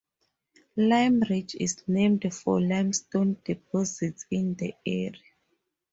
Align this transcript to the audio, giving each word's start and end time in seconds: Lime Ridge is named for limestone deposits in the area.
Lime 0.77 1.19
Ridge 1.29 1.53
is 1.59 1.83
named 1.87 2.33
for 2.33 2.59
limestone 2.59 3.37
deposits 3.45 4.25
in 4.31 4.55
the 4.55 4.73
area. 4.83 5.11